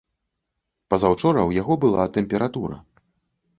Пазаўчора 0.93 1.39
ў 1.45 1.51
яго 1.63 1.73
была 1.85 2.09
тэмпература. 2.19 2.83